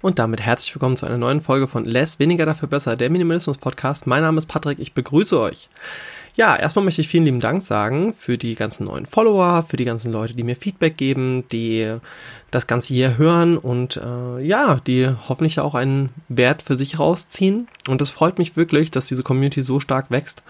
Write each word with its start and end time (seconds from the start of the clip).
Und 0.00 0.20
damit 0.20 0.40
herzlich 0.40 0.72
willkommen 0.76 0.96
zu 0.96 1.06
einer 1.06 1.18
neuen 1.18 1.40
Folge 1.40 1.66
von 1.66 1.84
Less, 1.84 2.20
weniger 2.20 2.46
dafür 2.46 2.68
besser, 2.68 2.94
der 2.94 3.10
Minimalismus 3.10 3.58
Podcast. 3.58 4.06
Mein 4.06 4.22
Name 4.22 4.38
ist 4.38 4.46
Patrick, 4.46 4.78
ich 4.78 4.92
begrüße 4.92 5.40
euch. 5.40 5.68
Ja, 6.36 6.54
erstmal 6.54 6.84
möchte 6.84 7.00
ich 7.00 7.08
vielen 7.08 7.24
lieben 7.24 7.40
Dank 7.40 7.62
sagen 7.62 8.14
für 8.14 8.38
die 8.38 8.54
ganzen 8.54 8.86
neuen 8.86 9.06
Follower, 9.06 9.64
für 9.64 9.76
die 9.76 9.84
ganzen 9.84 10.12
Leute, 10.12 10.34
die 10.34 10.44
mir 10.44 10.54
Feedback 10.54 10.96
geben, 10.96 11.48
die 11.50 11.96
das 12.52 12.68
Ganze 12.68 12.94
hier 12.94 13.18
hören 13.18 13.58
und 13.58 13.96
äh, 13.96 14.38
ja, 14.40 14.76
die 14.86 15.10
hoffentlich 15.28 15.58
auch 15.58 15.74
einen 15.74 16.10
Wert 16.28 16.62
für 16.62 16.76
sich 16.76 17.00
rausziehen. 17.00 17.66
Und 17.88 18.00
es 18.00 18.10
freut 18.10 18.38
mich 18.38 18.56
wirklich, 18.56 18.92
dass 18.92 19.08
diese 19.08 19.24
Community 19.24 19.62
so 19.62 19.80
stark 19.80 20.12
wächst. 20.12 20.44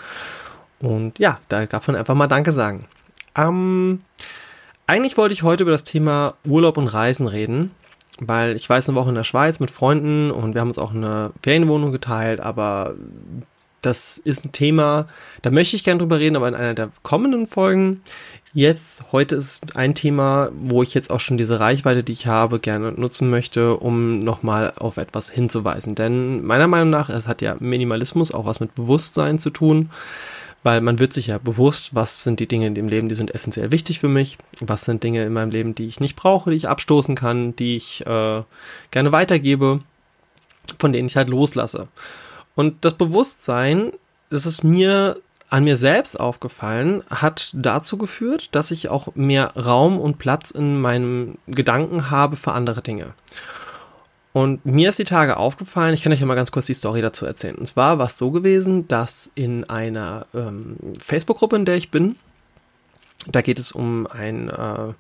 Und 0.79 1.19
ja, 1.19 1.41
da 1.49 1.65
darf 1.65 1.87
man 1.87 1.97
einfach 1.97 2.15
mal 2.15 2.27
Danke 2.27 2.53
sagen. 2.53 2.85
Ähm, 3.35 4.01
eigentlich 4.87 5.17
wollte 5.17 5.33
ich 5.33 5.43
heute 5.43 5.63
über 5.63 5.73
das 5.73 5.85
Thema 5.85 6.35
Urlaub 6.45 6.77
und 6.77 6.89
Reisen 6.89 7.27
reden 7.27 7.71
weil 8.21 8.57
ich 8.57 8.69
weiß 8.69 8.89
eine 8.89 8.97
Woche 8.97 9.11
in 9.11 9.15
der 9.15 9.25
Schweiz 9.25 9.61
mit 9.61 9.71
Freunden 9.71 10.31
und 10.31 10.55
wir 10.55 10.61
haben 10.61 10.69
uns 10.69 10.79
auch 10.79 10.95
eine 10.95 11.33
Ferienwohnung 11.43 11.93
geteilt, 11.93 12.41
aber 12.41 12.95
das 13.83 14.19
ist 14.19 14.45
ein 14.45 14.53
Thema, 14.53 15.07
da 15.43 15.51
möchte 15.51 15.77
ich 15.77 15.85
gerne 15.85 15.99
drüber 15.99 16.19
reden, 16.19 16.37
aber 16.37 16.49
in 16.49 16.55
einer 16.55 16.75
der 16.75 16.91
kommenden 17.03 17.47
Folgen. 17.47 18.03
Jetzt, 18.55 19.05
heute 19.13 19.37
ist 19.37 19.77
ein 19.77 19.95
Thema, 19.95 20.51
wo 20.59 20.83
ich 20.83 20.95
jetzt 20.95 21.11
auch 21.11 21.21
schon 21.21 21.37
diese 21.37 21.61
Reichweite, 21.61 22.03
die 22.03 22.13
ich 22.13 22.27
habe, 22.27 22.59
gerne 22.59 22.93
nutzen 22.93 23.31
möchte, 23.31 23.77
um 23.77 24.25
nochmal 24.25 24.73
auf 24.77 24.97
etwas 24.97 25.31
hinzuweisen. 25.31 25.95
Denn 25.95 26.45
meiner 26.45 26.67
Meinung 26.67 26.91
nach, 26.91 27.09
es 27.11 27.29
hat 27.29 27.43
ja 27.43 27.57
Minimalismus 27.61 28.33
auch 28.33 28.47
was 28.47 28.61
mit 28.61 28.75
Bewusstsein 28.75 29.39
zu 29.39 29.51
tun 29.51 29.91
weil 30.69 30.83
man 30.83 30.99
wird 30.99 31.15
sich 31.15 31.29
ja 31.29 31.39
bewusst, 31.39 31.95
was 31.95 32.23
sind 32.23 32.41
die 32.41 32.47
Dinge 32.47 32.67
in 32.67 32.75
dem 32.75 32.89
Leben, 32.89 33.09
die 33.09 33.15
sind 33.15 33.35
essentiell 33.35 33.73
wichtig 33.73 34.01
für 34.01 34.09
mich, 34.09 34.37
was 34.61 34.85
sind 34.85 35.03
Dinge 35.03 35.25
in 35.25 35.33
meinem 35.33 35.51
Leben, 35.51 35.75
die 35.75 35.87
ich 35.87 35.99
nicht 35.99 36.15
brauche, 36.15 36.51
die 36.51 36.59
ich 36.59 36.69
abstoßen 36.69 37.15
kann, 37.15 37.57
die 37.57 37.77
ich 37.77 38.05
äh, 38.05 38.43
gerne 38.91 39.11
weitergebe, 39.11 39.79
von 40.79 40.93
denen 40.93 41.09
ich 41.09 41.17
halt 41.17 41.31
loslasse. 41.31 41.89
Und 42.55 42.85
das 42.85 42.93
Bewusstsein, 42.93 43.93
das 44.29 44.45
ist 44.45 44.63
mir 44.63 45.17
an 45.49 45.65
mir 45.65 45.77
selbst 45.77 46.21
aufgefallen, 46.21 47.03
hat 47.09 47.51
dazu 47.55 47.97
geführt, 47.97 48.51
dass 48.53 48.71
ich 48.71 48.91
auch 48.91 49.15
mehr 49.15 49.57
Raum 49.57 49.99
und 49.99 50.19
Platz 50.19 50.51
in 50.51 50.83
meinem 50.83 51.39
Gedanken 51.47 52.11
habe 52.11 52.37
für 52.37 52.53
andere 52.53 52.83
Dinge. 52.83 53.15
Und 54.39 54.65
mir 54.65 54.91
ist 54.91 55.01
die 55.01 55.05
Tage 55.05 55.37
aufgefallen, 55.37 55.95
ich 55.95 56.05
kann 56.05 56.13
euch 56.13 56.21
ja 56.21 56.27
mal 56.27 56.37
ganz 56.37 56.53
kurz 56.53 56.67
die 56.67 56.75
Story 56.75 57.03
dazu 57.03 57.27
erzählen. 57.27 57.57
Und 57.57 57.67
zwar 57.67 57.99
war 57.99 58.07
es 58.07 58.19
so 58.19 58.31
gewesen, 58.31 58.87
dass 58.87 59.33
in 59.35 59.69
einer 59.69 60.27
ähm, 60.33 60.77
Facebook-Gruppe, 61.05 61.57
in 61.57 61.65
der 61.65 61.75
ich 61.75 61.91
bin, 61.91 62.15
da 63.27 63.43
geht 63.43 63.59
es 63.59 63.73
um 63.73 64.07
ein, 64.07 64.49
äh, 64.49 64.93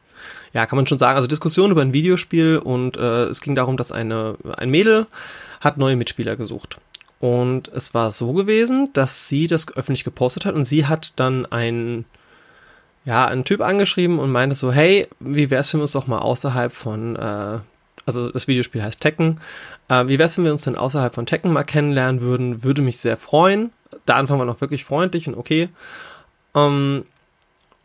ja, 0.55 0.66
kann 0.66 0.77
man 0.77 0.89
schon 0.89 0.98
sagen, 0.98 1.14
also 1.14 1.28
Diskussion 1.28 1.70
über 1.70 1.83
ein 1.83 1.92
Videospiel 1.92 2.59
und 2.59 2.97
äh, 2.97 3.27
es 3.27 3.41
ging 3.41 3.55
darum, 3.55 3.77
dass 3.77 3.92
eine, 3.92 4.36
ein 4.56 4.70
Mädel 4.70 5.06
hat 5.61 5.78
neue 5.78 5.94
Mitspieler 5.94 6.34
gesucht. 6.34 6.77
Und 7.20 7.69
es 7.69 7.94
war 7.94 8.11
so 8.11 8.33
gewesen, 8.33 8.92
dass 8.92 9.28
sie 9.28 9.47
das 9.47 9.69
öffentlich 9.77 10.03
gepostet 10.03 10.47
hat 10.47 10.56
und 10.56 10.64
sie 10.64 10.86
hat 10.86 11.12
dann 11.14 11.47
ein, 11.47 12.06
ja, 13.05 13.27
einen 13.27 13.44
Typ 13.44 13.61
angeschrieben 13.61 14.19
und 14.19 14.33
meinte 14.33 14.56
so, 14.56 14.72
hey, 14.72 15.06
wie 15.20 15.48
wär's, 15.48 15.72
wenn 15.72 15.78
wir 15.78 15.83
uns 15.83 15.92
doch 15.92 16.09
mal 16.09 16.19
außerhalb 16.19 16.72
von 16.72 17.14
äh, 17.14 17.59
also 18.07 18.31
das 18.31 18.49
Videospiel 18.49 18.83
heißt 18.83 19.01
Tekken. 19.01 19.41
Äh, 19.89 20.07
wie 20.07 20.19
wär's, 20.19 20.37
wenn 20.39 20.45
wir 20.45 20.53
uns 20.53 20.65
denn 20.65 20.77
außerhalb 20.77 21.15
von 21.15 21.27
Tekken 21.27 21.53
mal 21.53 21.65
kennenlernen 21.65 22.21
würden? 22.21 22.65
Würde 22.65 22.83
mich 22.83 22.99
sehr 22.99 23.17
freuen. 23.17 23.71
Der 24.07 24.17
Anfang 24.17 24.39
war 24.39 24.47
noch 24.47 24.61
wirklich 24.61 24.85
freundlich 24.85 25.29
und 25.29 25.37
okay. 25.37 25.69
Ähm, 26.55 27.05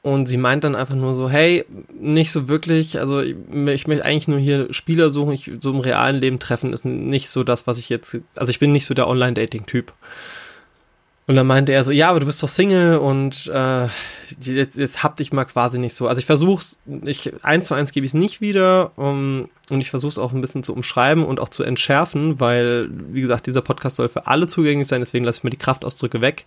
und 0.03 0.27
sie 0.27 0.37
meint 0.37 0.65
dann 0.65 0.75
einfach 0.75 0.95
nur 0.95 1.15
so, 1.15 1.29
hey, 1.29 1.65
nicht 1.97 2.33
so 2.33 2.49
wirklich, 2.49 2.99
also 2.99 3.21
ich, 3.21 3.37
ich 3.49 3.87
möchte 3.87 4.03
eigentlich 4.03 4.27
nur 4.27 4.37
hier 4.37 4.67
Spieler 4.73 5.11
suchen, 5.11 5.31
ich, 5.31 5.49
so 5.61 5.71
im 5.71 5.79
realen 5.79 6.19
Leben 6.19 6.39
treffen 6.39 6.73
ist 6.73 6.83
nicht 6.83 7.29
so 7.29 7.45
das, 7.45 7.67
was 7.67 7.79
ich 7.79 7.87
jetzt, 7.87 8.19
also 8.35 8.49
ich 8.49 8.59
bin 8.59 8.73
nicht 8.73 8.85
so 8.85 8.93
der 8.93 9.07
Online-Dating-Typ. 9.07 9.93
Und 11.25 11.35
dann 11.35 11.47
meinte 11.47 11.71
er 11.71 11.83
so, 11.85 11.91
ja, 11.91 12.09
aber 12.09 12.19
du 12.19 12.25
bist 12.25 12.43
doch 12.43 12.49
Single 12.49 12.97
und 12.97 13.47
äh, 13.47 13.87
jetzt, 14.41 14.77
jetzt 14.77 15.03
hab 15.03 15.15
dich 15.15 15.31
mal 15.31 15.45
quasi 15.45 15.79
nicht 15.79 15.95
so. 15.95 16.07
Also 16.07 16.19
ich 16.19 16.25
versuch's, 16.25 16.79
ich 17.05 17.31
eins 17.43 17.67
zu 17.67 17.75
eins 17.75 17.93
gebe 17.93 18.05
ich 18.05 18.09
es 18.09 18.13
nicht 18.13 18.41
wieder 18.41 18.91
um, 18.97 19.49
und 19.69 19.79
ich 19.79 19.89
versuche 19.89 20.09
es 20.09 20.17
auch 20.17 20.33
ein 20.33 20.41
bisschen 20.41 20.63
zu 20.63 20.73
umschreiben 20.73 21.23
und 21.23 21.39
auch 21.39 21.47
zu 21.47 21.63
entschärfen, 21.63 22.41
weil, 22.41 22.89
wie 22.91 23.21
gesagt, 23.21 23.47
dieser 23.47 23.61
Podcast 23.61 23.95
soll 23.95 24.09
für 24.09 24.27
alle 24.27 24.47
zugänglich 24.47 24.87
sein, 24.87 24.99
deswegen 24.99 25.23
lasse 25.23 25.39
ich 25.39 25.43
mir 25.45 25.49
die 25.49 25.57
Kraftausdrücke 25.57 26.19
weg. 26.19 26.45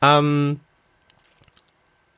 Ähm, 0.00 0.58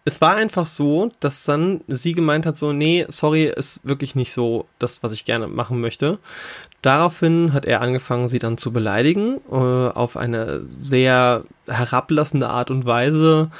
es 0.07 0.21
war 0.21 0.37
einfach 0.37 0.67
so, 0.67 1.13
dass 1.21 1.45
dann 1.45 1.83
sie 1.89 2.13
gemeint 2.13 2.47
hat, 2.47 2.57
so, 2.57 2.73
nee, 2.73 3.07
sorry, 3.09 3.45
ist 3.45 3.81
wirklich 3.85 4.15
nicht 4.15 4.33
so 4.33 4.67
das, 4.79 5.03
was 5.03 5.13
ich 5.13 5.25
gerne 5.25 5.49
machen 5.49 5.81
möchte. 5.81 6.19
Daraufhin 6.85 7.55
hat 7.55 7.65
er 7.65 7.81
angefangen, 7.81 8.29
sie 8.29 8.39
dann 8.39 8.59
zu 8.59 8.71
beleidigen, 8.71 9.41
äh, 9.51 9.55
auf 9.55 10.19
eine 10.19 10.61
sehr 10.67 11.45
herablassende 11.67 12.51
Art 12.51 12.71
und 12.71 12.85
Weise, 12.85 13.51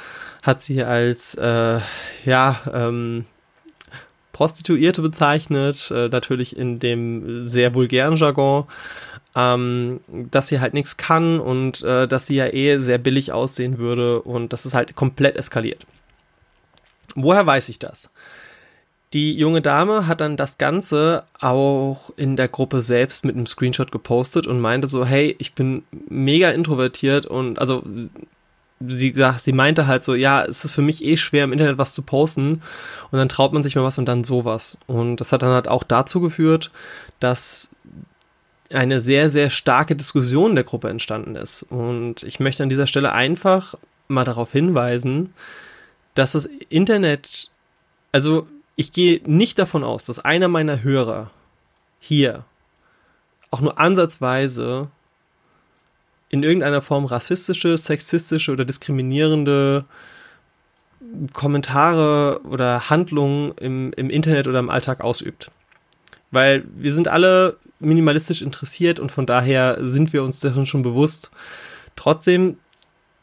hat 0.43 0.61
sie 0.61 0.83
als, 0.83 1.33
äh, 1.33 1.79
ja, 2.23 2.55
ähm, 2.71 3.25
Prostituierte 4.31 5.01
bezeichnet, 5.01 5.89
äh, 5.89 6.07
natürlich 6.09 6.55
in 6.55 6.77
dem 6.77 7.47
sehr 7.47 7.73
vulgären 7.73 8.15
Jargon, 8.15 8.65
ähm, 9.35 10.01
dass 10.07 10.49
sie 10.49 10.59
halt 10.59 10.75
nichts 10.75 10.95
kann 10.97 11.39
und 11.39 11.81
äh, 11.81 12.07
dass 12.07 12.27
sie 12.27 12.35
ja 12.35 12.53
eh 12.53 12.77
sehr 12.77 12.99
billig 12.99 13.31
aussehen 13.31 13.79
würde 13.79 14.21
und 14.21 14.53
das 14.53 14.67
ist 14.67 14.75
halt 14.75 14.95
komplett 14.95 15.35
eskaliert. 15.35 15.87
Woher 17.15 17.47
weiß 17.47 17.69
ich 17.69 17.79
das? 17.79 18.07
Die 19.15 19.33
junge 19.33 19.61
Dame 19.61 20.07
hat 20.07 20.19
dann 20.19 20.35
das 20.35 20.57
Ganze 20.57 21.23
auch 21.39 22.11
in 22.17 22.35
der 22.35 22.49
Gruppe 22.49 22.81
selbst 22.81 23.23
mit 23.23 23.33
einem 23.33 23.45
Screenshot 23.45 23.89
gepostet 23.89 24.45
und 24.45 24.59
meinte 24.59 24.89
so, 24.89 25.05
hey, 25.05 25.37
ich 25.39 25.53
bin 25.53 25.83
mega 26.09 26.49
introvertiert 26.49 27.25
und 27.25 27.57
also 27.57 27.81
sie 28.81 29.13
sagt, 29.13 29.39
sie 29.41 29.53
meinte 29.53 29.87
halt 29.87 30.03
so, 30.03 30.15
ja, 30.15 30.43
es 30.43 30.65
ist 30.65 30.73
für 30.73 30.81
mich 30.81 31.01
eh 31.01 31.15
schwer 31.15 31.45
im 31.45 31.53
Internet 31.53 31.77
was 31.77 31.93
zu 31.93 32.01
posten 32.01 32.61
und 33.09 33.17
dann 33.17 33.29
traut 33.29 33.53
man 33.53 33.63
sich 33.63 33.77
mal 33.77 33.85
was 33.85 33.97
und 33.97 34.05
dann 34.09 34.25
sowas. 34.25 34.77
Und 34.85 35.21
das 35.21 35.31
hat 35.31 35.43
dann 35.43 35.51
halt 35.51 35.69
auch 35.69 35.83
dazu 35.83 36.19
geführt, 36.19 36.71
dass 37.21 37.71
eine 38.69 38.99
sehr, 38.99 39.29
sehr 39.29 39.49
starke 39.49 39.95
Diskussion 39.95 40.55
der 40.55 40.65
Gruppe 40.65 40.89
entstanden 40.89 41.35
ist. 41.35 41.63
Und 41.63 42.23
ich 42.23 42.41
möchte 42.41 42.63
an 42.63 42.69
dieser 42.69 42.85
Stelle 42.85 43.13
einfach 43.13 43.75
mal 44.09 44.25
darauf 44.25 44.51
hinweisen, 44.51 45.33
dass 46.15 46.33
das 46.33 46.49
Internet, 46.67 47.49
also 48.11 48.45
ich 48.75 48.91
gehe 48.91 49.21
nicht 49.25 49.57
davon 49.59 49.83
aus, 49.83 50.05
dass 50.05 50.19
einer 50.19 50.47
meiner 50.47 50.83
Hörer 50.83 51.31
hier 51.99 52.45
auch 53.51 53.61
nur 53.61 53.79
ansatzweise 53.79 54.89
in 56.29 56.43
irgendeiner 56.43 56.81
Form 56.81 57.05
rassistische, 57.05 57.77
sexistische 57.77 58.51
oder 58.51 58.65
diskriminierende 58.65 59.85
Kommentare 61.33 62.41
oder 62.43 62.89
Handlungen 62.89 63.53
im, 63.57 63.93
im 63.93 64.09
Internet 64.09 64.47
oder 64.47 64.59
im 64.59 64.69
Alltag 64.69 65.01
ausübt. 65.01 65.51
Weil 66.31 66.65
wir 66.75 66.93
sind 66.93 67.07
alle 67.07 67.57
minimalistisch 67.79 68.41
interessiert 68.41 68.99
und 68.99 69.11
von 69.11 69.25
daher 69.25 69.77
sind 69.81 70.11
wir 70.11 70.23
uns 70.23 70.39
dessen 70.39 70.65
schon 70.65 70.81
bewusst. 70.81 71.31
Trotzdem 71.95 72.57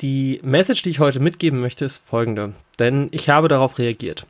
die 0.01 0.41
Message, 0.43 0.83
die 0.83 0.91
ich 0.91 1.01
heute 1.01 1.21
mitgeben 1.21 1.61
möchte, 1.61 1.85
ist 1.85 2.07
folgende, 2.07 2.55
denn 2.79 3.09
ich 3.11 3.29
habe 3.29 3.49
darauf 3.49 3.79
reagiert. 3.79 4.27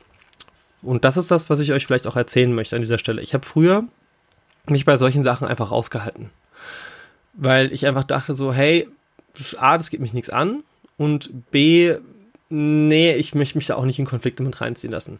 Und 0.83 1.05
das 1.05 1.17
ist 1.17 1.31
das, 1.31 1.49
was 1.49 1.59
ich 1.59 1.71
euch 1.71 1.85
vielleicht 1.85 2.07
auch 2.07 2.15
erzählen 2.15 2.53
möchte 2.53 2.75
an 2.75 2.81
dieser 2.81 2.99
Stelle. 2.99 3.21
Ich 3.21 3.33
habe 3.33 3.45
früher 3.45 3.83
mich 4.67 4.85
bei 4.85 4.97
solchen 4.97 5.23
Sachen 5.23 5.47
einfach 5.47 5.71
rausgehalten. 5.71 6.29
Weil 7.33 7.73
ich 7.73 7.87
einfach 7.87 8.03
dachte 8.03 8.35
so, 8.35 8.53
hey, 8.53 8.87
das 9.35 9.55
A, 9.55 9.77
das 9.77 9.89
geht 9.89 9.99
mich 9.99 10.13
nichts 10.13 10.29
an 10.29 10.63
und 10.97 11.51
B, 11.51 11.95
nee, 12.49 13.15
ich 13.15 13.33
möchte 13.33 13.57
mich 13.57 13.65
da 13.65 13.75
auch 13.75 13.85
nicht 13.85 13.97
in 13.97 14.05
Konflikte 14.05 14.43
mit 14.43 14.61
reinziehen 14.61 14.91
lassen 14.91 15.19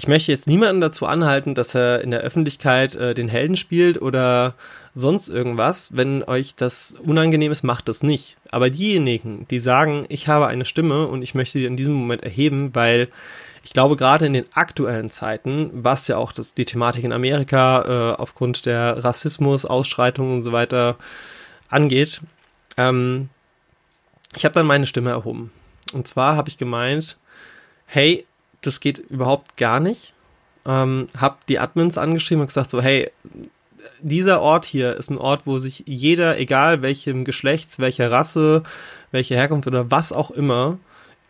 ich 0.00 0.08
möchte 0.08 0.32
jetzt 0.32 0.46
niemanden 0.46 0.80
dazu 0.80 1.04
anhalten, 1.04 1.54
dass 1.54 1.74
er 1.74 2.00
in 2.00 2.10
der 2.10 2.20
Öffentlichkeit 2.20 2.94
äh, 2.94 3.12
den 3.12 3.28
Helden 3.28 3.58
spielt 3.58 4.00
oder 4.00 4.54
sonst 4.94 5.28
irgendwas. 5.28 5.94
Wenn 5.94 6.22
euch 6.22 6.54
das 6.54 6.96
unangenehm 7.04 7.52
ist, 7.52 7.64
macht 7.64 7.86
das 7.86 8.02
nicht. 8.02 8.38
Aber 8.50 8.70
diejenigen, 8.70 9.46
die 9.50 9.58
sagen, 9.58 10.06
ich 10.08 10.26
habe 10.26 10.46
eine 10.46 10.64
Stimme 10.64 11.06
und 11.06 11.20
ich 11.20 11.34
möchte 11.34 11.58
die 11.58 11.66
in 11.66 11.76
diesem 11.76 11.92
Moment 11.92 12.22
erheben, 12.22 12.74
weil 12.74 13.08
ich 13.62 13.72
glaube, 13.72 13.96
gerade 13.96 14.26
in 14.26 14.32
den 14.32 14.46
aktuellen 14.54 15.10
Zeiten, 15.10 15.70
was 15.72 16.08
ja 16.08 16.16
auch 16.16 16.32
das, 16.32 16.54
die 16.54 16.64
Thematik 16.64 17.04
in 17.04 17.12
Amerika 17.12 18.12
äh, 18.12 18.16
aufgrund 18.16 18.66
der 18.66 19.04
Rassismus, 19.04 19.64
Ausschreitungen 19.64 20.34
und 20.36 20.42
so 20.42 20.52
weiter 20.52 20.96
angeht, 21.68 22.20
ähm, 22.76 23.28
ich 24.34 24.44
habe 24.44 24.54
dann 24.54 24.66
meine 24.66 24.86
Stimme 24.86 25.10
erhoben. 25.10 25.50
Und 25.92 26.06
zwar 26.08 26.36
habe 26.36 26.48
ich 26.48 26.56
gemeint, 26.56 27.18
hey, 27.86 28.26
das 28.62 28.80
geht 28.80 28.98
überhaupt 28.98 29.56
gar 29.56 29.80
nicht. 29.80 30.12
Ähm, 30.66 31.08
hab 31.18 31.46
die 31.46 31.58
Admins 31.58 31.98
angeschrieben 31.98 32.42
und 32.42 32.46
gesagt 32.46 32.70
so, 32.70 32.80
hey, 32.80 33.10
dieser 34.00 34.40
Ort 34.40 34.64
hier 34.64 34.96
ist 34.96 35.10
ein 35.10 35.18
Ort, 35.18 35.42
wo 35.46 35.58
sich 35.58 35.84
jeder, 35.86 36.38
egal 36.38 36.82
welchem 36.82 37.24
Geschlechts, 37.24 37.78
welcher 37.78 38.10
Rasse, 38.10 38.62
welche 39.10 39.34
Herkunft 39.34 39.66
oder 39.66 39.90
was 39.90 40.12
auch 40.12 40.30
immer, 40.30 40.78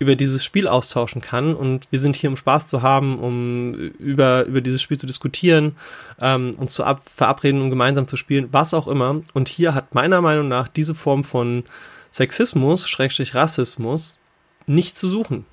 über 0.00 0.16
dieses 0.16 0.42
Spiel 0.42 0.66
austauschen 0.66 1.20
kann. 1.20 1.54
Und 1.54 1.86
wir 1.90 2.00
sind 2.00 2.16
hier, 2.16 2.30
um 2.30 2.36
Spaß 2.36 2.66
zu 2.66 2.80
haben, 2.82 3.18
um 3.18 3.74
über, 3.74 4.46
über 4.46 4.62
dieses 4.62 4.80
Spiel 4.80 4.98
zu 4.98 5.06
diskutieren, 5.06 5.76
ähm, 6.20 6.54
uns 6.56 6.72
zu 6.72 6.84
ab 6.84 7.02
verabreden, 7.04 7.60
um 7.60 7.68
gemeinsam 7.68 8.08
zu 8.08 8.16
spielen, 8.16 8.48
was 8.50 8.72
auch 8.74 8.88
immer. 8.88 9.20
Und 9.34 9.48
hier 9.48 9.74
hat 9.74 9.94
meiner 9.94 10.22
Meinung 10.22 10.48
nach 10.48 10.68
diese 10.68 10.94
Form 10.94 11.22
von 11.22 11.64
Sexismus, 12.10 12.88
Schrägstrich 12.88 13.34
Rassismus, 13.34 14.20
nicht 14.66 14.98
zu 14.98 15.10
suchen. 15.10 15.44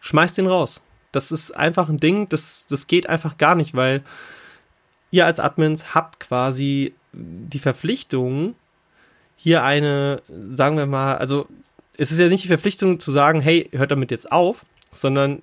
Schmeißt 0.00 0.38
den 0.38 0.46
raus. 0.46 0.82
Das 1.12 1.30
ist 1.30 1.52
einfach 1.52 1.90
ein 1.90 1.98
Ding, 1.98 2.26
das, 2.30 2.66
das 2.68 2.86
geht 2.86 3.06
einfach 3.08 3.36
gar 3.36 3.54
nicht, 3.54 3.74
weil 3.74 4.02
ihr 5.10 5.26
als 5.26 5.40
Admins 5.40 5.94
habt 5.94 6.20
quasi 6.20 6.94
die 7.12 7.58
Verpflichtung, 7.58 8.54
hier 9.36 9.62
eine, 9.62 10.22
sagen 10.52 10.76
wir 10.76 10.86
mal, 10.86 11.16
also 11.16 11.48
es 12.00 12.10
ist 12.10 12.18
ja 12.18 12.28
nicht 12.28 12.44
die 12.44 12.48
Verpflichtung 12.48 12.98
zu 12.98 13.12
sagen, 13.12 13.42
hey, 13.42 13.68
hört 13.72 13.90
damit 13.90 14.10
jetzt 14.10 14.32
auf, 14.32 14.64
sondern 14.90 15.42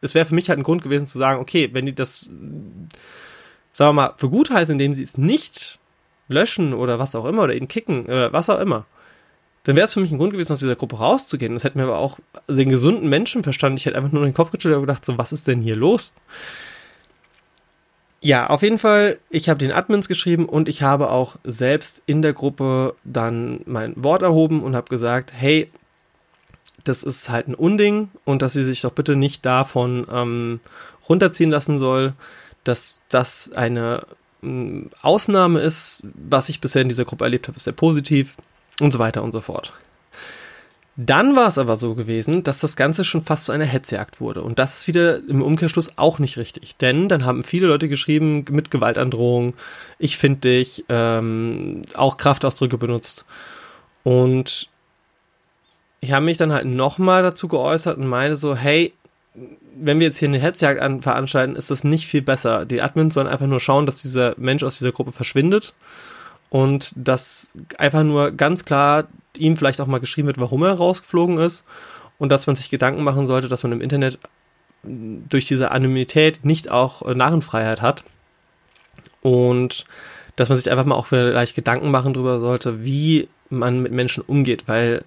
es 0.00 0.14
wäre 0.14 0.24
für 0.24 0.36
mich 0.36 0.48
halt 0.48 0.60
ein 0.60 0.62
Grund 0.62 0.84
gewesen 0.84 1.08
zu 1.08 1.18
sagen, 1.18 1.40
okay, 1.40 1.70
wenn 1.72 1.84
die 1.84 1.96
das, 1.96 2.30
sagen 3.72 3.88
wir 3.88 3.92
mal, 3.92 4.14
für 4.16 4.30
gut 4.30 4.50
heißen, 4.50 4.72
indem 4.72 4.94
sie 4.94 5.02
es 5.02 5.18
nicht 5.18 5.80
löschen 6.28 6.74
oder 6.74 7.00
was 7.00 7.16
auch 7.16 7.24
immer 7.24 7.42
oder 7.42 7.54
ihn 7.54 7.66
kicken 7.66 8.06
oder 8.06 8.32
was 8.32 8.48
auch 8.48 8.60
immer, 8.60 8.86
dann 9.64 9.74
wäre 9.74 9.86
es 9.86 9.94
für 9.94 10.00
mich 10.00 10.12
ein 10.12 10.18
Grund 10.18 10.32
gewesen, 10.32 10.52
aus 10.52 10.60
dieser 10.60 10.76
Gruppe 10.76 10.98
rauszugehen. 10.98 11.54
Das 11.54 11.64
hätte 11.64 11.76
mir 11.76 11.84
aber 11.84 11.98
auch 11.98 12.20
also 12.46 12.56
den 12.56 12.70
gesunden 12.70 13.08
Menschenverstand, 13.08 13.80
ich 13.80 13.86
hätte 13.86 13.96
einfach 13.96 14.12
nur 14.12 14.22
den 14.22 14.32
Kopf 14.32 14.52
geschüttelt 14.52 14.76
und 14.76 14.86
gedacht, 14.86 15.04
so, 15.04 15.18
was 15.18 15.32
ist 15.32 15.48
denn 15.48 15.60
hier 15.60 15.74
los? 15.74 16.14
Ja, 18.20 18.46
auf 18.46 18.62
jeden 18.62 18.78
Fall, 18.78 19.18
ich 19.28 19.48
habe 19.48 19.58
den 19.58 19.72
Admins 19.72 20.06
geschrieben 20.06 20.48
und 20.48 20.68
ich 20.68 20.82
habe 20.82 21.10
auch 21.10 21.34
selbst 21.42 22.00
in 22.06 22.22
der 22.22 22.32
Gruppe 22.32 22.94
dann 23.02 23.60
mein 23.66 23.92
Wort 23.96 24.22
erhoben 24.22 24.62
und 24.62 24.76
habe 24.76 24.88
gesagt, 24.88 25.32
hey, 25.34 25.68
das 26.88 27.02
ist 27.02 27.28
halt 27.28 27.48
ein 27.48 27.54
Unding 27.54 28.10
und 28.24 28.42
dass 28.42 28.52
sie 28.52 28.64
sich 28.64 28.80
doch 28.80 28.92
bitte 28.92 29.16
nicht 29.16 29.44
davon 29.44 30.06
ähm, 30.10 30.60
runterziehen 31.08 31.50
lassen 31.50 31.78
soll, 31.78 32.14
dass 32.64 33.02
das 33.08 33.52
eine 33.54 34.02
ähm, 34.42 34.90
Ausnahme 35.02 35.60
ist. 35.60 36.04
Was 36.14 36.48
ich 36.48 36.60
bisher 36.60 36.82
in 36.82 36.88
dieser 36.88 37.04
Gruppe 37.04 37.24
erlebt 37.24 37.48
habe, 37.48 37.56
ist 37.56 37.64
sehr 37.64 37.72
positiv 37.72 38.36
und 38.80 38.92
so 38.92 38.98
weiter 38.98 39.22
und 39.22 39.32
so 39.32 39.40
fort. 39.40 39.72
Dann 40.98 41.36
war 41.36 41.48
es 41.48 41.58
aber 41.58 41.76
so 41.76 41.94
gewesen, 41.94 42.42
dass 42.42 42.60
das 42.60 42.74
Ganze 42.74 43.04
schon 43.04 43.22
fast 43.22 43.44
zu 43.44 43.52
einer 43.52 43.66
Hetzjagd 43.66 44.18
wurde. 44.18 44.42
Und 44.42 44.58
das 44.58 44.78
ist 44.78 44.88
wieder 44.88 45.18
im 45.28 45.42
Umkehrschluss 45.42 45.98
auch 45.98 46.18
nicht 46.18 46.38
richtig. 46.38 46.76
Denn 46.76 47.10
dann 47.10 47.26
haben 47.26 47.44
viele 47.44 47.66
Leute 47.66 47.88
geschrieben 47.88 48.46
mit 48.50 48.70
Gewaltandrohung, 48.70 49.54
ich 49.98 50.16
finde 50.16 50.48
dich, 50.48 50.86
ähm, 50.88 51.82
auch 51.92 52.16
Kraftausdrücke 52.16 52.78
benutzt. 52.78 53.26
Und 54.04 54.70
ich 56.00 56.12
habe 56.12 56.24
mich 56.24 56.36
dann 56.36 56.52
halt 56.52 56.66
nochmal 56.66 57.22
dazu 57.22 57.48
geäußert 57.48 57.98
und 57.98 58.06
meine 58.06 58.36
so, 58.36 58.54
hey, 58.54 58.92
wenn 59.78 60.00
wir 60.00 60.06
jetzt 60.06 60.18
hier 60.18 60.28
eine 60.28 60.38
Hetzjagd 60.38 60.80
an, 60.80 61.02
veranstalten, 61.02 61.56
ist 61.56 61.70
das 61.70 61.84
nicht 61.84 62.06
viel 62.06 62.22
besser. 62.22 62.64
Die 62.64 62.80
Admins 62.80 63.14
sollen 63.14 63.26
einfach 63.26 63.46
nur 63.46 63.60
schauen, 63.60 63.86
dass 63.86 64.02
dieser 64.02 64.34
Mensch 64.38 64.62
aus 64.62 64.78
dieser 64.78 64.92
Gruppe 64.92 65.12
verschwindet 65.12 65.74
und 66.48 66.92
dass 66.96 67.52
einfach 67.78 68.02
nur 68.02 68.32
ganz 68.32 68.64
klar 68.64 69.08
ihm 69.36 69.56
vielleicht 69.56 69.80
auch 69.80 69.86
mal 69.86 70.00
geschrieben 70.00 70.28
wird, 70.28 70.40
warum 70.40 70.62
er 70.62 70.72
rausgeflogen 70.72 71.38
ist 71.38 71.66
und 72.18 72.30
dass 72.30 72.46
man 72.46 72.56
sich 72.56 72.70
Gedanken 72.70 73.04
machen 73.04 73.26
sollte, 73.26 73.48
dass 73.48 73.62
man 73.62 73.72
im 73.72 73.82
Internet 73.82 74.18
durch 74.82 75.46
diese 75.46 75.70
Anonymität 75.70 76.44
nicht 76.44 76.70
auch 76.70 77.02
Narrenfreiheit 77.14 77.82
hat 77.82 78.04
und 79.20 79.84
dass 80.36 80.48
man 80.48 80.58
sich 80.58 80.70
einfach 80.70 80.84
mal 80.84 80.94
auch 80.94 81.06
vielleicht 81.06 81.56
Gedanken 81.56 81.90
machen 81.90 82.14
darüber 82.14 82.40
sollte, 82.40 82.84
wie 82.84 83.28
man 83.50 83.82
mit 83.82 83.92
Menschen 83.92 84.22
umgeht, 84.22 84.64
weil 84.66 85.04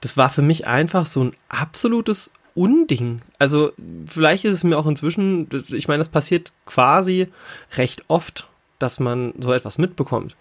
das 0.00 0.16
war 0.16 0.30
für 0.30 0.42
mich 0.42 0.66
einfach 0.66 1.06
so 1.06 1.24
ein 1.24 1.32
absolutes 1.48 2.32
Unding. 2.54 3.20
Also 3.38 3.72
vielleicht 4.06 4.44
ist 4.44 4.54
es 4.54 4.64
mir 4.64 4.78
auch 4.78 4.86
inzwischen, 4.86 5.48
ich 5.68 5.88
meine, 5.88 5.98
das 5.98 6.08
passiert 6.08 6.52
quasi 6.66 7.28
recht 7.76 8.04
oft, 8.08 8.48
dass 8.78 8.98
man 9.00 9.32
so 9.38 9.52
etwas 9.52 9.78
mitbekommt. 9.78 10.36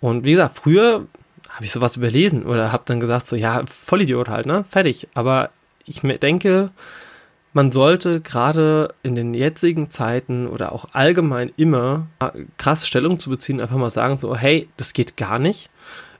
Und 0.00 0.24
wie 0.24 0.32
gesagt, 0.32 0.56
früher 0.56 1.06
habe 1.48 1.64
ich 1.64 1.72
sowas 1.72 1.96
überlesen 1.96 2.44
oder 2.44 2.70
habe 2.70 2.84
dann 2.86 3.00
gesagt, 3.00 3.26
so 3.26 3.36
ja, 3.36 3.64
Vollidiot 3.66 4.28
halt, 4.28 4.46
ne? 4.46 4.64
Fertig. 4.64 5.08
Aber 5.14 5.50
ich 5.86 6.00
denke, 6.02 6.70
man 7.52 7.72
sollte 7.72 8.20
gerade 8.20 8.94
in 9.02 9.14
den 9.14 9.34
jetzigen 9.34 9.90
Zeiten 9.90 10.46
oder 10.46 10.72
auch 10.72 10.90
allgemein 10.92 11.50
immer 11.56 12.06
krass 12.58 12.86
Stellung 12.86 13.18
zu 13.18 13.30
beziehen, 13.30 13.60
einfach 13.60 13.76
mal 13.76 13.90
sagen, 13.90 14.18
so, 14.18 14.36
hey, 14.36 14.68
das 14.76 14.92
geht 14.92 15.16
gar 15.16 15.38
nicht. 15.38 15.70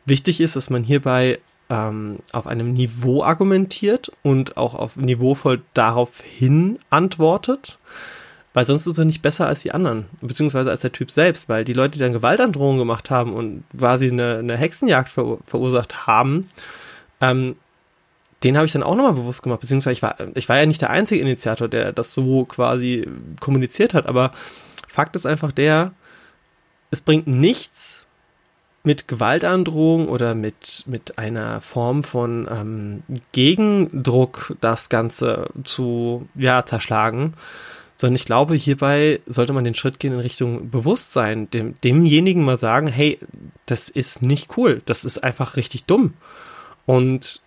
Wichtig 0.06 0.40
ist, 0.40 0.56
dass 0.56 0.70
man 0.70 0.82
hierbei 0.82 1.38
ähm, 1.70 2.18
auf 2.32 2.46
einem 2.46 2.72
Niveau 2.72 3.22
argumentiert 3.22 4.10
und 4.22 4.56
auch 4.56 4.74
auf 4.74 4.96
niveauvoll 4.96 5.62
darauf 5.74 6.20
hin 6.20 6.78
antwortet, 6.90 7.78
weil 8.54 8.64
sonst 8.64 8.86
ist 8.86 8.96
man 8.96 9.06
nicht 9.06 9.22
besser 9.22 9.46
als 9.46 9.60
die 9.60 9.72
anderen, 9.72 10.06
beziehungsweise 10.20 10.70
als 10.70 10.80
der 10.80 10.92
Typ 10.92 11.10
selbst, 11.10 11.48
weil 11.48 11.64
die 11.64 11.74
Leute, 11.74 11.92
die 11.92 11.98
dann 12.04 12.12
Gewaltandrohungen 12.12 12.78
gemacht 12.78 13.10
haben 13.10 13.32
und 13.34 13.64
quasi 13.76 14.10
eine, 14.10 14.38
eine 14.38 14.56
Hexenjagd 14.56 15.10
ver 15.10 15.38
verursacht 15.44 16.06
haben, 16.06 16.48
ähm, 17.20 17.56
den 18.44 18.56
habe 18.56 18.66
ich 18.66 18.72
dann 18.72 18.82
auch 18.82 18.94
nochmal 18.94 19.14
bewusst 19.14 19.42
gemacht, 19.42 19.60
beziehungsweise 19.60 19.92
ich 19.92 20.02
war, 20.02 20.16
ich 20.34 20.48
war 20.48 20.58
ja 20.58 20.66
nicht 20.66 20.80
der 20.80 20.90
einzige 20.90 21.20
Initiator, 21.20 21.68
der 21.68 21.92
das 21.92 22.14
so 22.14 22.44
quasi 22.44 23.08
kommuniziert 23.40 23.94
hat, 23.94 24.06
aber 24.06 24.32
Fakt 24.86 25.16
ist 25.16 25.26
einfach 25.26 25.52
der, 25.52 25.92
es 26.90 27.00
bringt 27.00 27.26
nichts, 27.26 28.07
mit 28.88 29.06
Gewaltandrohung 29.06 30.08
oder 30.08 30.34
mit, 30.34 30.82
mit 30.86 31.18
einer 31.18 31.60
Form 31.60 32.02
von 32.02 32.48
ähm, 32.50 33.02
Gegendruck 33.32 34.56
das 34.62 34.88
Ganze 34.88 35.50
zu 35.62 36.26
ja, 36.34 36.64
zerschlagen, 36.64 37.34
sondern 37.96 38.14
ich 38.14 38.24
glaube, 38.24 38.54
hierbei 38.54 39.20
sollte 39.26 39.52
man 39.52 39.64
den 39.64 39.74
Schritt 39.74 40.00
gehen 40.00 40.14
in 40.14 40.20
Richtung 40.20 40.70
Bewusstsein, 40.70 41.50
dem, 41.50 41.74
demjenigen 41.84 42.42
mal 42.42 42.58
sagen, 42.58 42.86
hey, 42.86 43.18
das 43.66 43.90
ist 43.90 44.22
nicht 44.22 44.56
cool, 44.56 44.80
das 44.86 45.04
ist 45.04 45.22
einfach 45.22 45.56
richtig 45.56 45.84
dumm. 45.84 46.14
Und 46.86 47.42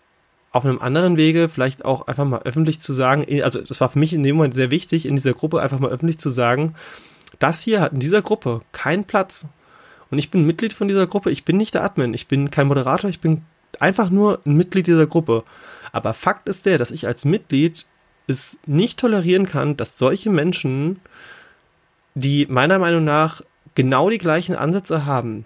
auf 0.51 0.63
einem 0.63 0.77
anderen 0.77 1.17
Wege 1.17 1.49
vielleicht 1.49 1.85
auch 1.85 2.05
einfach 2.05 2.25
mal 2.25 2.43
öffentlich 2.43 2.81
zu 2.81 2.93
sagen, 2.93 3.25
also 3.41 3.61
das 3.61 3.81
war 3.81 3.89
für 3.89 3.97
mich 3.97 4.13
in 4.13 4.21
dem 4.21 4.35
Moment 4.35 4.53
sehr 4.53 4.69
wichtig, 4.69 5.07
in 5.07 5.15
dieser 5.15 5.33
Gruppe 5.33 5.59
einfach 5.59 5.79
mal 5.79 5.89
öffentlich 5.89 6.19
zu 6.19 6.29
sagen, 6.29 6.75
das 7.39 7.63
hier 7.63 7.81
hat 7.81 7.93
in 7.93 7.99
dieser 7.99 8.21
Gruppe 8.21 8.59
keinen 8.73 9.05
Platz. 9.05 9.47
Und 10.11 10.19
ich 10.19 10.29
bin 10.29 10.45
Mitglied 10.45 10.73
von 10.73 10.87
dieser 10.87 11.07
Gruppe. 11.07 11.31
Ich 11.31 11.45
bin 11.45 11.57
nicht 11.57 11.73
der 11.73 11.83
Admin. 11.83 12.13
Ich 12.13 12.27
bin 12.27 12.51
kein 12.51 12.67
Moderator. 12.67 13.09
Ich 13.09 13.21
bin 13.21 13.43
einfach 13.79 14.09
nur 14.09 14.41
ein 14.45 14.55
Mitglied 14.55 14.87
dieser 14.87 15.07
Gruppe. 15.07 15.43
Aber 15.91 16.13
Fakt 16.13 16.47
ist 16.47 16.65
der, 16.65 16.77
dass 16.77 16.91
ich 16.91 17.07
als 17.07 17.25
Mitglied 17.25 17.85
es 18.27 18.57
nicht 18.65 18.99
tolerieren 18.99 19.47
kann, 19.47 19.77
dass 19.77 19.97
solche 19.97 20.29
Menschen, 20.29 20.99
die 22.13 22.45
meiner 22.45 22.77
Meinung 22.77 23.03
nach 23.03 23.41
genau 23.73 24.09
die 24.09 24.17
gleichen 24.17 24.55
Ansätze 24.55 25.05
haben, 25.05 25.45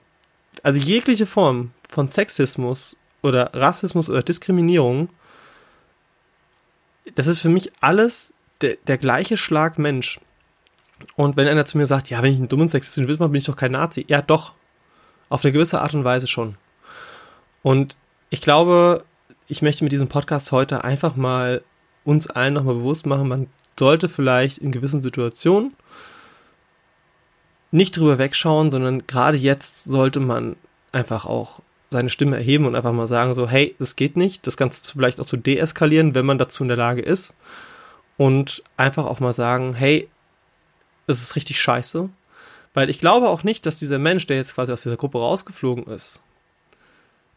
also 0.63 0.79
jegliche 0.79 1.25
Form 1.25 1.72
von 1.88 2.07
Sexismus 2.07 2.98
oder 3.22 3.51
Rassismus 3.53 4.10
oder 4.10 4.24
Diskriminierung, 4.24 5.10
das 7.13 7.27
ist 7.27 7.39
für 7.39 7.50
mich 7.50 7.72
alles 7.81 8.34
der, 8.62 8.77
der 8.88 8.98
gleiche 8.98 9.38
Schlag 9.38 9.77
Mensch. 9.77 10.19
Und 11.15 11.37
wenn 11.37 11.47
einer 11.47 11.65
zu 11.65 11.77
mir 11.77 11.87
sagt, 11.87 12.09
ja, 12.09 12.21
wenn 12.21 12.31
ich 12.31 12.37
einen 12.37 12.47
dummen 12.47 12.69
Sexisten 12.69 13.07
will, 13.07 13.17
bin 13.17 13.35
ich 13.35 13.45
doch 13.45 13.57
kein 13.57 13.71
Nazi. 13.71 14.05
Ja, 14.07 14.21
doch. 14.21 14.53
Auf 15.29 15.43
eine 15.43 15.51
gewisse 15.51 15.81
Art 15.81 15.93
und 15.93 16.03
Weise 16.03 16.27
schon. 16.27 16.55
Und 17.63 17.97
ich 18.29 18.41
glaube, 18.41 19.03
ich 19.47 19.61
möchte 19.61 19.83
mit 19.83 19.91
diesem 19.91 20.07
Podcast 20.07 20.51
heute 20.51 20.83
einfach 20.83 21.15
mal 21.15 21.63
uns 22.03 22.27
allen 22.27 22.53
nochmal 22.53 22.75
bewusst 22.75 23.05
machen, 23.05 23.27
man 23.27 23.47
sollte 23.77 24.07
vielleicht 24.07 24.59
in 24.59 24.71
gewissen 24.71 25.01
Situationen 25.01 25.73
nicht 27.71 27.97
drüber 27.97 28.17
wegschauen, 28.17 28.71
sondern 28.71 29.05
gerade 29.05 29.37
jetzt 29.37 29.83
sollte 29.83 30.19
man 30.19 30.55
einfach 30.91 31.25
auch 31.25 31.61
seine 31.89 32.09
Stimme 32.09 32.37
erheben 32.37 32.65
und 32.65 32.75
einfach 32.75 32.93
mal 32.93 33.07
sagen, 33.07 33.33
so, 33.33 33.47
hey, 33.47 33.75
das 33.79 33.95
geht 33.95 34.17
nicht, 34.17 34.47
das 34.47 34.57
Ganze 34.57 34.91
vielleicht 34.91 35.19
auch 35.19 35.25
zu 35.25 35.37
deeskalieren, 35.37 36.15
wenn 36.15 36.25
man 36.25 36.37
dazu 36.37 36.63
in 36.63 36.69
der 36.69 36.77
Lage 36.77 37.01
ist. 37.01 37.35
Und 38.17 38.63
einfach 38.77 39.05
auch 39.05 39.19
mal 39.19 39.33
sagen, 39.33 39.73
hey, 39.73 40.07
es 41.07 41.21
ist 41.21 41.35
richtig 41.35 41.59
scheiße. 41.59 42.09
Weil 42.74 42.89
ich 42.89 43.00
glaube 43.00 43.29
auch 43.29 43.43
nicht, 43.43 43.65
dass 43.65 43.79
dieser 43.79 44.00
Mensch, 44.00 44.27
der 44.27 44.38
jetzt 44.38 44.55
quasi 44.55 44.74
aus 44.74 44.83
dieser 44.83 44.97
Gruppe 44.97 45.19
rausgeflogen 45.19 45.85
ist, 45.85 46.21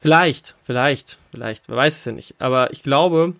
vielleicht, 0.01 0.57
vielleicht, 0.63 1.19
vielleicht, 1.31 1.69
wer 1.69 1.77
weiß 1.77 1.97
es 1.97 2.05
ja 2.05 2.13
nicht, 2.13 2.35
aber 2.41 2.73
ich 2.73 2.83
glaube, 2.83 3.35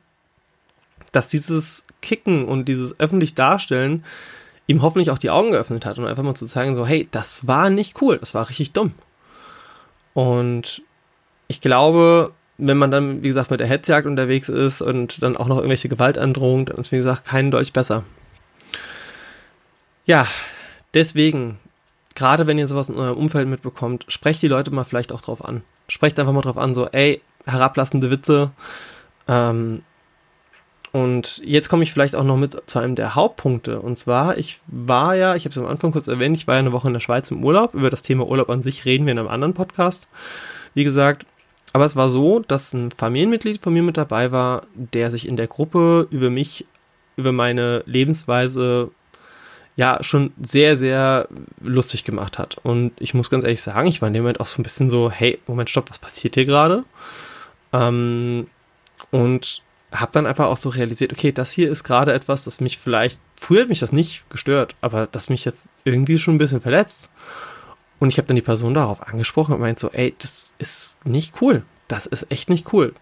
dass 1.13 1.29
dieses 1.29 1.87
Kicken 2.01 2.45
und 2.45 2.67
dieses 2.67 2.99
öffentlich 3.01 3.35
Darstellen 3.35 4.05
ihm 4.69 4.83
hoffentlich 4.83 5.11
auch 5.11 5.19
die 5.19 5.31
Augen 5.31 5.51
geöffnet 5.51 5.87
hat 5.87 5.99
und 5.99 6.07
einfach 6.07 6.23
mal 6.23 6.35
zu 6.35 6.47
zeigen, 6.47 6.75
so, 6.75 6.87
hey, 6.87 7.09
das 7.11 7.49
war 7.49 7.71
nicht 7.71 8.01
cool, 8.01 8.19
das 8.19 8.35
war 8.35 8.49
richtig 8.49 8.73
dumm. 8.73 8.93
Und 10.15 10.83
ich 11.49 11.61
glaube, 11.61 12.33
wenn 12.59 12.77
man 12.77 12.91
dann, 12.91 13.23
wie 13.23 13.29
gesagt, 13.29 13.51
mit 13.51 13.61
der 13.61 13.67
Hetzjagd 13.67 14.07
unterwegs 14.07 14.49
ist 14.49 14.83
und 14.83 15.23
dann 15.23 15.37
auch 15.37 15.47
noch 15.47 15.57
irgendwelche 15.57 15.89
Gewaltandrohungen, 15.89 16.67
dann 16.67 16.77
ist, 16.77 16.93
wie 16.93 16.97
gesagt, 16.97 17.25
kein 17.25 17.51
Dolch 17.51 17.73
besser. 17.73 18.05
Ja, 20.09 20.27
deswegen, 20.95 21.59
gerade 22.15 22.47
wenn 22.47 22.59
ihr 22.59 22.67
sowas 22.67 22.89
in 22.89 22.97
eurem 22.97 23.19
Umfeld 23.19 23.47
mitbekommt, 23.47 24.07
sprecht 24.09 24.41
die 24.41 24.49
Leute 24.49 24.71
mal 24.71 24.85
vielleicht 24.85 25.13
auch 25.13 25.21
drauf 25.21 25.45
an. 25.45 25.63
Sprecht 25.87 26.19
einfach 26.19 26.33
mal 26.33 26.41
drauf 26.41 26.57
an, 26.57 26.73
so, 26.73 26.87
ey, 26.87 27.21
herablassende 27.45 28.11
Witze. 28.11 28.51
Ähm, 29.29 29.83
Und 30.93 31.43
jetzt 31.45 31.69
komme 31.69 31.83
ich 31.83 31.93
vielleicht 31.93 32.17
auch 32.17 32.25
noch 32.25 32.39
mit 32.39 32.57
zu 32.65 32.79
einem 32.79 32.95
der 32.95 33.15
Hauptpunkte. 33.15 33.81
Und 33.81 33.99
zwar, 33.99 34.39
ich 34.39 34.59
war 34.67 35.15
ja, 35.15 35.37
ich 35.37 35.45
habe 35.45 35.51
es 35.51 35.59
am 35.59 35.67
Anfang 35.67 35.93
kurz 35.93 36.09
erwähnt, 36.09 36.39
ich 36.39 36.47
war 36.47 36.55
ja 36.55 36.61
eine 36.61 36.73
Woche 36.73 36.89
in 36.89 36.95
der 36.95 37.01
Schweiz 37.01 37.31
im 37.31 37.45
Urlaub. 37.45 37.75
Über 37.75 37.91
das 37.91 38.03
Thema 38.03 38.27
Urlaub 38.27 38.49
an 38.49 38.63
sich 38.63 38.87
reden 38.87 39.05
wir 39.05 39.13
in 39.13 39.19
einem 39.19 39.29
anderen 39.29 39.53
Podcast. 39.53 40.09
Wie 40.73 40.85
gesagt, 40.85 41.27
aber 41.75 41.85
es 41.85 41.97
war 41.97 42.09
so, 42.09 42.41
dass 42.41 42.73
ein 42.73 42.91
Familienmitglied 42.91 43.63
von 43.63 43.75
mir 43.75 43.83
mit 43.83 43.99
dabei 43.99 44.33
war, 44.33 44.63
der 44.75 45.11
sich 45.11 45.29
in 45.29 45.37
der 45.37 45.49
Gruppe 45.49 46.09
über 46.11 46.31
mich, 46.31 46.65
über 47.17 47.33
meine 47.33 47.83
Lebensweise 47.85 48.91
ja 49.79 49.99
schon 50.03 50.33
sehr, 50.43 50.77
sehr 50.77 51.29
lustig 51.63 52.03
gemacht 52.03 52.37
hat. 52.37 52.59
Und 52.65 52.91
ich 52.99 53.15
muss 53.15 53.31
ganz 53.31 53.45
ehrlich 53.45 53.63
sagen, 53.63 53.87
ich 53.87 54.03
war 54.03 54.09
in 54.09 54.13
dem 54.13 54.25
Moment 54.25 54.41
auch 54.41 54.49
so 54.49 54.61
ein 54.61 54.65
bisschen 54.65 54.91
so, 54.91 55.09
hey, 55.09 55.39
Moment, 55.47 55.71
stopp, 55.71 55.89
was 55.89 56.01
passiert 56.01 56.35
hier 56.35 56.47
gerade? 56.47 56.85
Ähm, 57.73 58.49
und 59.13 59.63
habe 59.93 60.11
dann 60.11 60.27
einfach 60.27 60.47
auch 60.47 60.57
so 60.57 60.69
realisiert, 60.69 61.13
okay, 61.13 61.31
das 61.31 61.53
hier 61.53 61.71
ist 61.71 61.85
gerade 61.85 62.13
etwas, 62.13 62.43
das 62.43 62.61
mich 62.61 62.77
vielleicht, 62.77 63.21
früher 63.37 63.63
hat 63.63 63.69
mich 63.69 63.79
das 63.79 63.93
nicht 63.93 64.29
gestört, 64.31 64.75
aber 64.81 65.07
das 65.07 65.31
mich 65.31 65.45
jetzt 65.45 65.69
irgendwie 65.85 66.19
schon 66.19 66.35
ein 66.35 66.39
bisschen 66.39 66.61
verletzt. 66.61 67.09
Und 68.01 68.09
ich 68.09 68.19
habe 68.19 68.27
dann 68.27 68.37
die 68.37 68.43
Person 68.43 68.75
darauf 68.75 69.07
angesprochen 69.07 69.55
und 69.55 69.61
meint 69.61 69.79
so, 69.79 69.91
ey, 69.93 70.13
das 70.19 70.55
ist 70.59 70.99
nicht 71.07 71.41
cool. 71.41 71.63
Das 71.87 72.05
ist 72.07 72.33
echt 72.33 72.51
nicht 72.51 72.73
cool. 72.73 72.95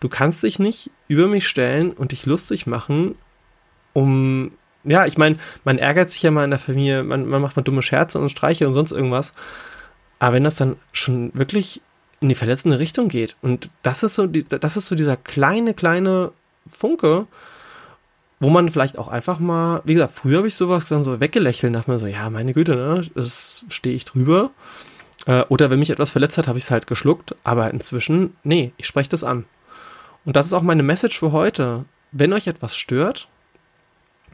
Du 0.00 0.08
kannst 0.08 0.42
dich 0.42 0.58
nicht 0.58 0.90
über 1.08 1.26
mich 1.26 1.46
stellen 1.46 1.90
und 1.90 2.12
dich 2.12 2.24
lustig 2.24 2.66
machen, 2.66 3.16
um, 3.92 4.52
ja, 4.86 5.06
ich 5.06 5.18
meine, 5.18 5.36
man 5.64 5.78
ärgert 5.78 6.10
sich 6.10 6.22
ja 6.22 6.30
mal 6.30 6.44
in 6.44 6.50
der 6.50 6.58
Familie, 6.58 7.04
man, 7.04 7.26
man 7.26 7.42
macht 7.42 7.56
mal 7.56 7.62
dumme 7.62 7.82
Scherze 7.82 8.18
und 8.18 8.30
Streiche 8.30 8.66
und 8.66 8.74
sonst 8.74 8.92
irgendwas. 8.92 9.34
Aber 10.18 10.34
wenn 10.34 10.44
das 10.44 10.56
dann 10.56 10.76
schon 10.92 11.32
wirklich 11.34 11.82
in 12.20 12.28
die 12.28 12.34
verletzende 12.34 12.78
Richtung 12.78 13.08
geht. 13.08 13.36
Und 13.42 13.70
das 13.82 14.02
ist 14.02 14.14
so, 14.14 14.26
die, 14.26 14.44
das 14.44 14.76
ist 14.76 14.86
so 14.86 14.94
dieser 14.94 15.16
kleine, 15.16 15.74
kleine 15.74 16.32
Funke, 16.66 17.26
wo 18.40 18.50
man 18.50 18.70
vielleicht 18.70 18.98
auch 18.98 19.08
einfach 19.08 19.38
mal, 19.38 19.82
wie 19.84 19.94
gesagt, 19.94 20.14
früher 20.14 20.38
habe 20.38 20.48
ich 20.48 20.54
sowas 20.54 20.86
dann 20.88 21.04
so 21.04 21.20
weggelächelt, 21.20 21.74
dachte 21.74 21.90
mir 21.90 21.98
so, 21.98 22.06
ja, 22.06 22.28
meine 22.30 22.52
Güte, 22.52 22.76
ne, 22.76 23.02
das 23.14 23.64
stehe 23.68 23.94
ich 23.94 24.04
drüber. 24.04 24.50
Äh, 25.26 25.42
oder 25.48 25.70
wenn 25.70 25.78
mich 25.78 25.90
etwas 25.90 26.10
verletzt 26.10 26.38
hat, 26.38 26.48
habe 26.48 26.58
ich 26.58 26.64
es 26.64 26.70
halt 26.70 26.86
geschluckt. 26.86 27.34
Aber 27.44 27.70
inzwischen, 27.70 28.36
nee, 28.44 28.72
ich 28.76 28.86
spreche 28.86 29.10
das 29.10 29.24
an. 29.24 29.44
Und 30.24 30.36
das 30.36 30.46
ist 30.46 30.52
auch 30.52 30.62
meine 30.62 30.82
Message 30.82 31.18
für 31.18 31.32
heute. 31.32 31.84
Wenn 32.12 32.32
euch 32.32 32.46
etwas 32.46 32.76
stört, 32.76 33.28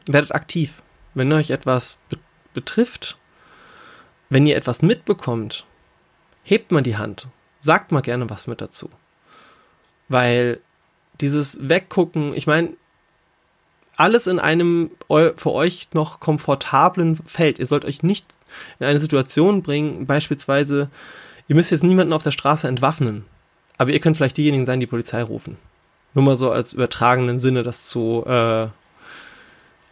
werdet 0.07 0.33
aktiv. 0.33 0.81
Wenn 1.13 1.31
euch 1.31 1.51
etwas 1.51 1.99
be 2.09 2.17
betrifft, 2.53 3.17
wenn 4.29 4.45
ihr 4.45 4.55
etwas 4.55 4.83
mitbekommt, 4.83 5.65
hebt 6.43 6.71
mal 6.71 6.83
die 6.83 6.97
Hand 6.97 7.27
sagt 7.63 7.93
mal 7.93 8.01
gerne 8.01 8.29
was 8.29 8.45
mit 8.45 8.59
dazu. 8.61 8.89
Weil 10.09 10.59
dieses 11.21 11.57
Weggucken, 11.61 12.35
ich 12.35 12.45
meine, 12.45 12.73
alles 13.95 14.27
in 14.27 14.39
einem 14.39 14.91
für 15.07 15.51
euch 15.51 15.89
noch 15.93 16.19
komfortablen 16.19 17.15
Feld. 17.15 17.59
Ihr 17.59 17.65
sollt 17.65 17.85
euch 17.85 18.03
nicht 18.03 18.25
in 18.79 18.85
eine 18.85 18.99
Situation 18.99 19.63
bringen, 19.63 20.05
beispielsweise, 20.05 20.89
ihr 21.47 21.55
müsst 21.55 21.71
jetzt 21.71 21.83
niemanden 21.83 22.11
auf 22.11 22.23
der 22.23 22.31
Straße 22.31 22.67
entwaffnen, 22.67 23.23
aber 23.77 23.91
ihr 23.91 23.99
könnt 23.99 24.17
vielleicht 24.17 24.37
diejenigen 24.37 24.65
sein, 24.65 24.79
die 24.79 24.87
Polizei 24.87 25.23
rufen. 25.23 25.57
Nur 26.13 26.25
mal 26.25 26.37
so 26.37 26.51
als 26.51 26.73
übertragenen 26.73 27.39
Sinne 27.39 27.63
das 27.63 27.85
zu, 27.85 28.25
äh, 28.25 28.67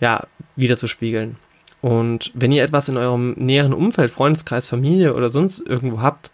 ja, 0.01 0.27
wiederzuspiegeln. 0.57 1.37
Und 1.81 2.31
wenn 2.33 2.51
ihr 2.51 2.63
etwas 2.63 2.89
in 2.89 2.97
eurem 2.97 3.33
näheren 3.37 3.73
Umfeld, 3.73 4.11
Freundeskreis, 4.11 4.67
Familie 4.67 5.15
oder 5.15 5.31
sonst 5.31 5.59
irgendwo 5.59 6.01
habt 6.01 6.31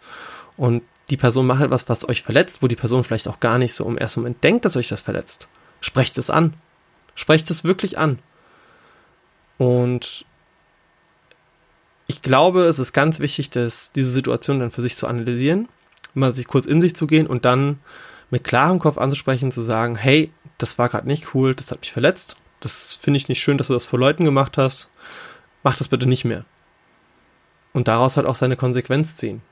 und 0.56 0.82
die 1.10 1.16
Person 1.16 1.46
macht 1.46 1.62
etwas, 1.62 1.88
was 1.88 2.08
euch 2.08 2.22
verletzt, 2.22 2.62
wo 2.62 2.66
die 2.66 2.76
Person 2.76 3.04
vielleicht 3.04 3.28
auch 3.28 3.40
gar 3.40 3.58
nicht 3.58 3.72
so 3.72 3.86
im 3.86 3.96
ersten 3.96 4.20
Moment 4.20 4.44
denkt, 4.44 4.64
dass 4.64 4.76
euch 4.76 4.88
das 4.88 5.00
verletzt. 5.00 5.48
Sprecht 5.80 6.18
es 6.18 6.28
an. 6.28 6.54
Sprecht 7.14 7.50
es 7.50 7.64
wirklich 7.64 7.96
an. 7.96 8.18
Und 9.56 10.26
ich 12.06 12.20
glaube, 12.20 12.64
es 12.64 12.78
ist 12.78 12.92
ganz 12.92 13.20
wichtig, 13.20 13.50
dass 13.50 13.92
diese 13.92 14.10
Situation 14.10 14.60
dann 14.60 14.70
für 14.70 14.82
sich 14.82 14.96
zu 14.96 15.06
analysieren, 15.06 15.68
mal 16.14 16.32
sich 16.32 16.46
kurz 16.46 16.66
in 16.66 16.80
sich 16.80 16.94
zu 16.94 17.06
gehen 17.06 17.26
und 17.26 17.44
dann 17.44 17.78
mit 18.30 18.44
klarem 18.44 18.78
Kopf 18.78 18.98
anzusprechen, 18.98 19.50
zu 19.50 19.62
sagen, 19.62 19.96
hey, 19.96 20.30
das 20.58 20.78
war 20.78 20.88
gerade 20.88 21.08
nicht 21.08 21.34
cool, 21.34 21.54
das 21.54 21.70
hat 21.70 21.80
mich 21.80 21.92
verletzt, 21.92 22.36
das 22.60 22.94
finde 22.94 23.18
ich 23.18 23.28
nicht 23.28 23.42
schön, 23.42 23.58
dass 23.58 23.68
du 23.68 23.72
das 23.72 23.84
vor 23.84 23.98
Leuten 23.98 24.24
gemacht 24.24 24.58
hast, 24.58 24.90
mach 25.62 25.76
das 25.76 25.88
bitte 25.88 26.08
nicht 26.08 26.24
mehr. 26.24 26.44
Und 27.72 27.88
daraus 27.88 28.16
halt 28.16 28.26
auch 28.26 28.34
seine 28.34 28.56
Konsequenz 28.56 29.16
ziehen. 29.16 29.42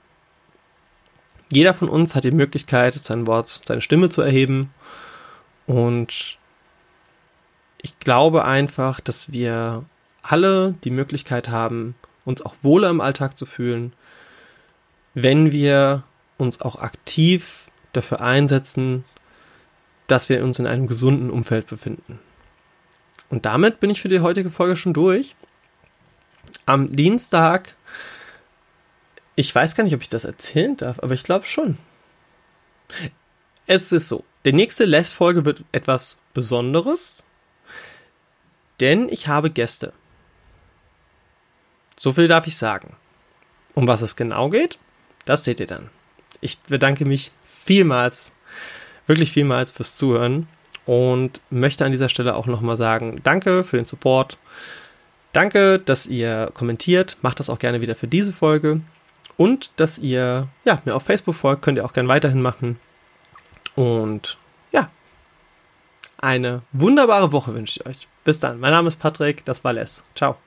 Jeder 1.53 1.75
von 1.75 1.89
uns 1.89 2.15
hat 2.15 2.25
die 2.25 2.33
Möglichkeit, 2.33 2.95
sein 2.95 3.27
Wort, 3.27 3.63
seine 3.67 3.81
Stimme 3.81 4.09
zu 4.09 4.23
erheben. 4.23 4.73
Und 5.67 6.39
ich 7.83 7.99
glaube 8.01 8.45
einfach, 8.45 9.01
dass 9.01 9.33
wir 9.33 9.85
alle 10.23 10.75
die 10.83 10.91
Möglichkeit 10.91 11.49
haben, 11.49 11.95
uns 12.25 12.43
auch 12.43 12.55
wohler 12.63 12.91
im 12.91 13.01
Alltag 13.01 13.37
zu 13.37 13.47
fühlen, 13.47 13.93
wenn 15.15 15.53
wir 15.53 16.03
uns 16.37 16.61
auch 16.61 16.77
aktiv 16.77 17.69
dafür 17.93 18.21
einsetzen, 18.21 19.05
dass 20.09 20.29
wir 20.29 20.43
uns 20.43 20.59
in 20.59 20.67
einem 20.67 20.87
gesunden 20.87 21.31
Umfeld 21.31 21.67
befinden. 21.67 22.19
Und 23.29 23.47
damit 23.47 23.81
bin 23.81 23.91
ich 23.91 24.01
für 24.01 24.09
die 24.09 24.21
heutige 24.21 24.51
Folge 24.51 24.77
schon 24.77 24.93
durch. 24.93 25.35
Am 26.65 26.95
Dienstag 26.95 27.75
ich 29.37 29.55
weiß 29.55 29.77
gar 29.77 29.85
nicht, 29.85 29.95
ob 29.95 30.01
ich 30.01 30.09
das 30.09 30.25
erzählen 30.25 30.77
darf, 30.77 30.99
aber 31.01 31.13
ich 31.13 31.23
glaube 31.23 31.45
schon. 31.45 31.77
Es 33.67 33.93
ist 33.93 34.09
so. 34.09 34.25
Der 34.47 34.55
nächste 34.55 34.87
Les-Folge 34.87 35.45
wird 35.45 35.63
etwas 35.73 36.21
Besonderes, 36.33 37.27
denn 38.81 39.09
ich 39.11 39.29
habe 39.29 39.51
Gäste. 39.51 39.93
So 41.99 42.13
viel 42.13 42.29
darf 42.29 42.47
ich 42.47 42.57
sagen. 42.57 42.97
Um 43.75 43.87
was 43.87 44.01
es 44.01 44.17
genau 44.17 44.49
geht, 44.49 44.79
das 45.27 45.45
seht 45.45 45.61
ihr 45.61 45.67
dann. 45.67 45.91
Ich 46.41 46.59
bedanke 46.61 47.05
mich 47.05 47.31
vielmals, 47.43 48.33
wirklich 49.07 49.33
vielmals 49.33 49.71
fürs 49.71 49.97
Zuhören 49.97 50.49
und 50.87 51.41
möchte 51.51 51.85
an 51.85 51.93
dieser 51.93 52.09
Stelle 52.09 52.37
auch 52.37 52.47
nochmal 52.47 52.77
sagen, 52.77 53.21
danke 53.23 53.65
für 53.65 53.77
den 53.77 53.85
Support. 53.85 54.39
Danke, 55.33 55.79
dass 55.79 56.07
ihr 56.07 56.51
kommentiert. 56.55 57.19
Macht 57.21 57.41
das 57.41 57.51
auch 57.51 57.59
gerne 57.59 57.81
wieder 57.81 57.95
für 57.95 58.07
diese 58.07 58.33
Folge. 58.33 58.81
Und 59.37 59.71
dass 59.77 59.99
ihr 59.99 60.49
ja, 60.65 60.81
mir 60.85 60.95
auf 60.95 61.03
Facebook 61.03 61.35
folgt, 61.35 61.63
könnt 61.63 61.77
ihr 61.77 61.85
auch 61.85 61.93
gerne 61.93 62.09
weiterhin 62.09 62.41
machen. 62.41 62.79
Und 63.75 64.39
ja, 64.73 64.89
eine 66.17 66.63
wunderbare 66.73 67.33
Woche 67.33 67.55
wünsche 67.55 67.81
ich 67.81 67.87
euch. 67.87 68.09
Bis 68.25 68.41
dann. 68.41 68.59
Mein 68.61 68.73
Name 68.73 68.89
ist 68.89 68.97
Patrick, 68.97 69.45
das 69.45 69.63
war 69.63 69.75
Les. 69.75 70.03
Ciao. 70.15 70.39